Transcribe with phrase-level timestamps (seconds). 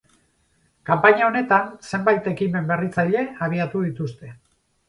[0.89, 4.35] Kanpaina honetan, zenbait ekimen berritzaile abiatu dituzte.